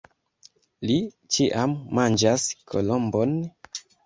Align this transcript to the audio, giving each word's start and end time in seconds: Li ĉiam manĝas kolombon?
Li 0.91 0.95
ĉiam 1.35 1.75
manĝas 1.99 2.47
kolombon? 2.73 3.39